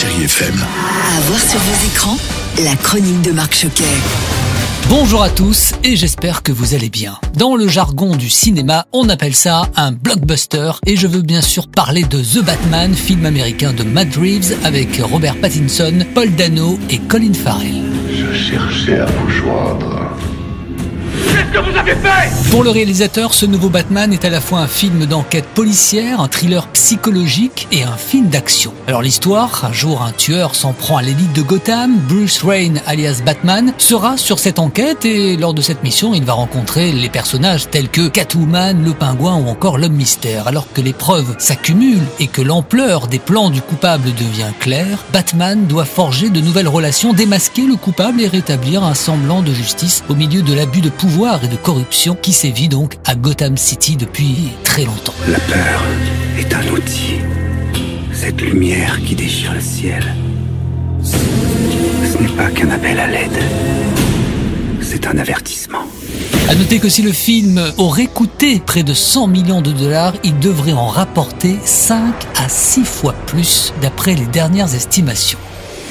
Chérie 0.00 0.26
FM. 0.26 0.54
À 0.54 1.20
voir 1.22 1.40
sur 1.40 1.58
vos 1.58 1.86
écrans, 1.88 2.16
la 2.62 2.76
chronique 2.76 3.20
de 3.22 3.32
Marc 3.32 3.52
Choquet. 3.52 3.82
Bonjour 4.88 5.24
à 5.24 5.28
tous 5.28 5.72
et 5.82 5.96
j'espère 5.96 6.44
que 6.44 6.52
vous 6.52 6.74
allez 6.74 6.88
bien. 6.88 7.18
Dans 7.34 7.56
le 7.56 7.66
jargon 7.66 8.14
du 8.14 8.30
cinéma, 8.30 8.86
on 8.92 9.08
appelle 9.08 9.34
ça 9.34 9.68
un 9.74 9.90
blockbuster 9.90 10.70
et 10.86 10.94
je 10.94 11.08
veux 11.08 11.22
bien 11.22 11.40
sûr 11.42 11.66
parler 11.66 12.04
de 12.04 12.22
The 12.22 12.44
Batman, 12.44 12.94
film 12.94 13.26
américain 13.26 13.72
de 13.72 13.82
Matt 13.82 14.14
Reeves 14.14 14.54
avec 14.62 15.00
Robert 15.02 15.34
Pattinson, 15.40 16.06
Paul 16.14 16.30
Dano 16.30 16.78
et 16.90 16.98
Colin 16.98 17.34
Farrell. 17.34 17.82
Je 18.08 18.32
cherchais 18.32 19.00
à 19.00 19.06
vous 19.06 19.30
joindre. 19.30 20.12
Pour 22.50 22.62
le 22.62 22.70
réalisateur, 22.70 23.34
ce 23.34 23.46
nouveau 23.46 23.68
Batman 23.68 24.12
est 24.12 24.24
à 24.24 24.30
la 24.30 24.40
fois 24.40 24.60
un 24.60 24.66
film 24.66 25.06
d'enquête 25.06 25.46
policière, 25.46 26.20
un 26.20 26.28
thriller 26.28 26.66
psychologique 26.68 27.68
et 27.72 27.82
un 27.82 27.96
film 27.96 28.28
d'action. 28.28 28.72
Alors 28.86 29.02
l'histoire, 29.02 29.64
un 29.64 29.72
jour 29.72 30.02
un 30.02 30.12
tueur 30.12 30.54
s'en 30.54 30.72
prend 30.72 30.96
à 30.96 31.02
l'élite 31.02 31.32
de 31.32 31.42
Gotham, 31.42 31.98
Bruce 32.08 32.42
Wayne 32.42 32.80
alias 32.86 33.22
Batman 33.24 33.72
sera 33.78 34.16
sur 34.16 34.38
cette 34.38 34.58
enquête 34.58 35.04
et 35.04 35.36
lors 35.36 35.54
de 35.54 35.62
cette 35.62 35.82
mission 35.82 36.14
il 36.14 36.24
va 36.24 36.32
rencontrer 36.32 36.92
les 36.92 37.08
personnages 37.08 37.68
tels 37.70 37.88
que 37.88 38.08
Catwoman, 38.08 38.82
le 38.84 38.92
pingouin 38.92 39.36
ou 39.36 39.48
encore 39.48 39.78
l'homme 39.78 39.92
mystère. 39.92 40.48
Alors 40.48 40.72
que 40.72 40.80
les 40.80 40.92
preuves 40.92 41.36
s'accumulent 41.38 42.06
et 42.18 42.26
que 42.26 42.42
l'ampleur 42.42 43.08
des 43.08 43.18
plans 43.18 43.50
du 43.50 43.62
coupable 43.62 44.12
devient 44.14 44.52
claire, 44.58 45.04
Batman 45.12 45.66
doit 45.66 45.84
forger 45.84 46.30
de 46.30 46.40
nouvelles 46.40 46.68
relations, 46.68 47.12
démasquer 47.12 47.66
le 47.66 47.76
coupable 47.76 48.20
et 48.20 48.28
rétablir 48.28 48.84
un 48.84 48.94
semblant 48.94 49.42
de 49.42 49.52
justice 49.52 50.02
au 50.08 50.14
milieu 50.14 50.42
de 50.42 50.54
l'abus 50.54 50.80
de 50.80 50.90
pouvoir 50.90 51.37
et 51.44 51.48
de 51.48 51.56
corruption 51.56 52.16
qui 52.20 52.32
sévit 52.32 52.68
donc 52.68 52.96
à 53.04 53.14
Gotham 53.14 53.56
City 53.56 53.96
depuis 53.96 54.50
très 54.64 54.84
longtemps. 54.84 55.14
La 55.28 55.38
peur 55.38 55.82
est 56.38 56.52
un 56.54 56.66
outil. 56.72 57.16
Cette 58.12 58.40
lumière 58.40 59.00
qui 59.04 59.14
déchire 59.14 59.54
le 59.54 59.60
ciel. 59.60 60.14
Ce 61.02 62.18
n'est 62.22 62.36
pas 62.36 62.50
qu'un 62.50 62.70
appel 62.70 62.98
à 62.98 63.06
l'aide. 63.06 63.38
C'est 64.80 65.06
un 65.06 65.18
avertissement. 65.18 65.84
À 66.48 66.54
noter 66.54 66.78
que 66.78 66.88
si 66.88 67.02
le 67.02 67.12
film 67.12 67.62
aurait 67.76 68.06
coûté 68.06 68.60
près 68.64 68.82
de 68.82 68.94
100 68.94 69.26
millions 69.26 69.60
de 69.60 69.70
dollars, 69.70 70.14
il 70.24 70.38
devrait 70.38 70.72
en 70.72 70.86
rapporter 70.86 71.56
5 71.64 72.14
à 72.36 72.48
6 72.48 72.84
fois 72.84 73.12
plus 73.26 73.72
d'après 73.82 74.14
les 74.14 74.26
dernières 74.26 74.74
estimations. 74.74 75.38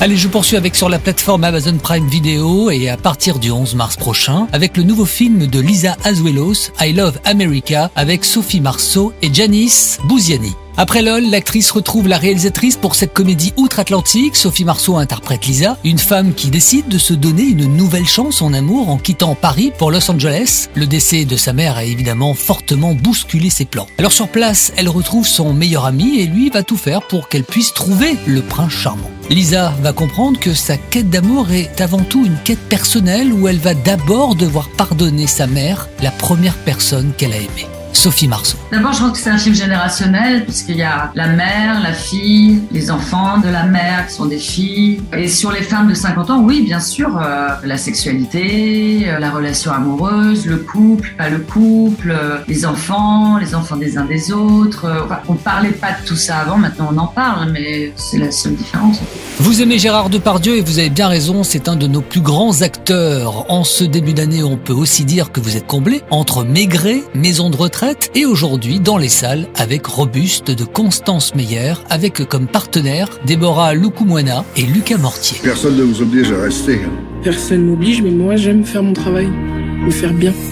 Allez, 0.00 0.16
je 0.16 0.28
poursuis 0.28 0.56
avec 0.56 0.76
sur 0.76 0.88
la 0.88 1.00
plateforme 1.00 1.42
Amazon 1.42 1.76
Prime 1.76 2.06
Video 2.06 2.70
et 2.70 2.88
à 2.88 2.96
partir 2.96 3.40
du 3.40 3.50
11 3.50 3.74
mars 3.74 3.96
prochain 3.96 4.46
avec 4.52 4.76
le 4.76 4.84
nouveau 4.84 5.04
film 5.04 5.48
de 5.48 5.58
Lisa 5.58 5.96
Azuelos, 6.04 6.70
I 6.80 6.92
Love 6.92 7.18
America, 7.24 7.90
avec 7.96 8.24
Sophie 8.24 8.60
Marceau 8.60 9.12
et 9.22 9.34
Janice 9.34 9.98
Bouziani. 10.04 10.54
Après 10.76 11.02
LOL, 11.02 11.24
l'actrice 11.28 11.72
retrouve 11.72 12.06
la 12.06 12.16
réalisatrice 12.16 12.76
pour 12.76 12.94
cette 12.94 13.12
comédie 13.12 13.52
outre-Atlantique. 13.56 14.36
Sophie 14.36 14.64
Marceau 14.64 14.96
interprète 14.98 15.44
Lisa, 15.46 15.76
une 15.82 15.98
femme 15.98 16.32
qui 16.32 16.50
décide 16.50 16.86
de 16.86 16.98
se 16.98 17.12
donner 17.12 17.42
une 17.42 17.66
nouvelle 17.66 18.06
chance 18.06 18.40
en 18.40 18.52
amour 18.52 18.90
en 18.90 18.98
quittant 18.98 19.34
Paris 19.34 19.72
pour 19.76 19.90
Los 19.90 20.08
Angeles. 20.08 20.68
Le 20.74 20.86
décès 20.86 21.24
de 21.24 21.36
sa 21.36 21.52
mère 21.52 21.76
a 21.76 21.82
évidemment 21.82 22.34
fortement 22.34 22.94
bousculé 22.94 23.50
ses 23.50 23.64
plans. 23.64 23.88
Alors 23.98 24.12
sur 24.12 24.28
place, 24.28 24.72
elle 24.76 24.88
retrouve 24.88 25.26
son 25.26 25.52
meilleur 25.52 25.86
ami 25.86 26.20
et 26.20 26.26
lui 26.26 26.50
va 26.50 26.62
tout 26.62 26.76
faire 26.76 27.02
pour 27.02 27.28
qu'elle 27.28 27.42
puisse 27.42 27.74
trouver 27.74 28.16
le 28.26 28.42
prince 28.42 28.70
charmant. 28.70 29.10
Lisa 29.30 29.74
va 29.82 29.92
comprendre 29.92 30.40
que 30.40 30.54
sa 30.54 30.78
quête 30.78 31.10
d'amour 31.10 31.50
est 31.52 31.82
avant 31.82 32.02
tout 32.02 32.24
une 32.24 32.38
quête 32.44 32.66
personnelle 32.70 33.30
où 33.32 33.46
elle 33.46 33.58
va 33.58 33.74
d'abord 33.74 34.34
devoir 34.34 34.70
pardonner 34.70 35.26
sa 35.26 35.46
mère, 35.46 35.88
la 36.02 36.10
première 36.10 36.56
personne 36.56 37.12
qu'elle 37.16 37.34
a 37.34 37.36
aimée. 37.36 37.77
Sophie 37.98 38.28
Marceau. 38.28 38.56
D'abord, 38.70 38.92
je 38.92 38.98
crois 38.98 39.10
que 39.10 39.18
c'est 39.18 39.28
un 39.28 39.38
film 39.38 39.56
générationnel, 39.56 40.44
puisqu'il 40.44 40.76
y 40.76 40.84
a 40.84 41.10
la 41.16 41.26
mère, 41.26 41.80
la 41.80 41.92
fille, 41.92 42.62
les 42.70 42.92
enfants 42.92 43.38
de 43.38 43.48
la 43.48 43.64
mère 43.64 44.06
qui 44.06 44.14
sont 44.14 44.26
des 44.26 44.38
filles. 44.38 45.02
Et 45.12 45.26
sur 45.26 45.50
les 45.50 45.62
femmes 45.62 45.88
de 45.88 45.94
50 45.94 46.30
ans, 46.30 46.40
oui, 46.40 46.62
bien 46.62 46.78
sûr, 46.78 47.18
euh, 47.18 47.48
la 47.64 47.76
sexualité, 47.76 49.08
euh, 49.08 49.18
la 49.18 49.30
relation 49.30 49.72
amoureuse, 49.72 50.46
le 50.46 50.58
couple, 50.58 51.12
pas 51.18 51.28
le 51.28 51.38
couple, 51.38 52.12
euh, 52.12 52.38
les 52.46 52.64
enfants, 52.64 53.36
les 53.36 53.56
enfants 53.56 53.76
des 53.76 53.98
uns 53.98 54.04
des 54.04 54.30
autres. 54.30 54.86
Enfin, 55.04 55.18
on 55.26 55.34
parlait 55.34 55.72
pas 55.72 55.90
de 55.90 56.06
tout 56.06 56.16
ça 56.16 56.38
avant, 56.38 56.56
maintenant 56.56 56.90
on 56.92 56.98
en 56.98 57.08
parle, 57.08 57.50
mais 57.50 57.92
c'est 57.96 58.18
la 58.18 58.30
seule 58.30 58.54
différence. 58.54 59.00
Vous 59.40 59.60
aimez 59.60 59.78
Gérard 59.78 60.08
Depardieu 60.08 60.56
et 60.56 60.60
vous 60.60 60.78
avez 60.78 60.90
bien 60.90 61.08
raison, 61.08 61.42
c'est 61.42 61.68
un 61.68 61.74
de 61.74 61.88
nos 61.88 62.02
plus 62.02 62.20
grands 62.20 62.62
acteurs. 62.62 63.50
En 63.50 63.64
ce 63.64 63.82
début 63.82 64.14
d'année, 64.14 64.44
on 64.44 64.56
peut 64.56 64.72
aussi 64.72 65.04
dire 65.04 65.32
que 65.32 65.40
vous 65.40 65.56
êtes 65.56 65.66
comblé 65.66 66.02
entre 66.10 66.44
Maigret, 66.44 67.02
Maison 67.14 67.50
de 67.50 67.56
retraite 67.56 67.87
et 68.14 68.26
aujourd'hui 68.26 68.80
dans 68.80 68.98
les 68.98 69.08
salles 69.08 69.46
avec 69.54 69.86
Robuste 69.86 70.50
de 70.50 70.64
Constance 70.64 71.34
Meyer 71.34 71.74
avec 71.88 72.24
comme 72.28 72.46
partenaire 72.46 73.08
Déborah 73.24 73.74
Lukumwana 73.74 74.44
et 74.56 74.62
Lucas 74.62 74.98
Mortier. 74.98 75.38
Personne 75.42 75.76
ne 75.76 75.82
vous 75.82 76.02
oblige 76.02 76.32
à 76.32 76.42
rester. 76.42 76.80
Personne 77.22 77.64
m'oblige, 77.64 78.02
mais 78.02 78.10
moi 78.10 78.36
j'aime 78.36 78.64
faire 78.64 78.82
mon 78.82 78.92
travail, 78.92 79.28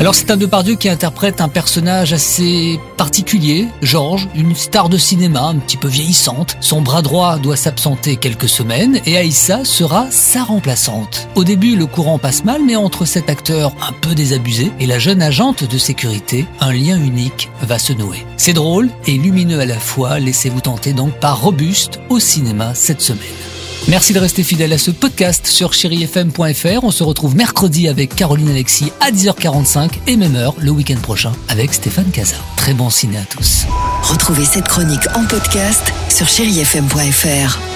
Alors 0.00 0.14
c'est 0.14 0.30
un 0.30 0.36
Depardieu 0.36 0.76
qui 0.76 0.88
interprète 0.88 1.40
un 1.40 1.48
personnage 1.48 2.12
assez 2.12 2.78
particulier, 2.96 3.68
Georges, 3.82 4.28
une 4.34 4.54
star 4.54 4.88
de 4.88 4.98
cinéma 4.98 5.42
un 5.42 5.56
petit 5.56 5.76
peu 5.76 5.88
vieillissante. 5.88 6.56
Son 6.60 6.80
bras 6.80 7.02
droit 7.02 7.38
doit 7.38 7.56
s'absenter 7.56 8.16
quelques 8.16 8.48
semaines 8.48 9.00
et 9.04 9.16
Aïssa 9.16 9.64
sera 9.64 10.10
sa 10.10 10.44
remplaçante. 10.44 11.28
Au 11.34 11.44
début 11.44 11.76
le 11.76 11.86
courant 11.86 12.18
passe 12.18 12.44
mal 12.44 12.62
mais 12.64 12.76
entre 12.76 13.04
cet 13.04 13.30
acteur 13.30 13.72
un 13.86 13.92
peu 13.92 14.14
désabusé 14.14 14.70
et 14.80 14.86
la 14.86 14.98
jeune 14.98 15.22
agente 15.22 15.64
de 15.64 15.78
sécurité, 15.78 16.46
un 16.60 16.72
lien 16.72 16.96
unique 16.96 17.50
va 17.62 17.78
se 17.78 17.92
nouer. 17.92 18.26
C'est 18.36 18.52
drôle 18.52 18.90
et 19.06 19.18
lumineux 19.18 19.60
à 19.60 19.66
la 19.66 19.78
fois, 19.78 20.18
laissez-vous 20.18 20.60
tenter 20.60 20.92
donc 20.92 21.12
par 21.20 21.40
Robuste 21.40 22.00
au 22.08 22.18
cinéma 22.18 22.74
cette 22.74 23.00
semaine. 23.00 23.45
Merci 23.88 24.12
de 24.12 24.18
rester 24.18 24.42
fidèle 24.42 24.72
à 24.72 24.78
ce 24.78 24.90
podcast 24.90 25.46
sur 25.46 25.72
chérifm.fr. 25.72 26.82
On 26.82 26.90
se 26.90 27.04
retrouve 27.04 27.36
mercredi 27.36 27.88
avec 27.88 28.14
Caroline 28.14 28.50
Alexis 28.50 28.92
à 29.00 29.10
10h45 29.10 29.90
et 30.06 30.16
même 30.16 30.34
heure 30.34 30.54
le 30.58 30.70
week-end 30.70 30.98
prochain 31.00 31.32
avec 31.48 31.72
Stéphane 31.72 32.10
Casa. 32.10 32.36
Très 32.56 32.74
bon 32.74 32.90
ciné 32.90 33.18
à 33.18 33.24
tous. 33.24 33.64
Retrouvez 34.02 34.44
cette 34.44 34.68
chronique 34.68 35.06
en 35.14 35.24
podcast 35.24 35.92
sur 36.08 36.26
chérifm.fr. 36.26 37.75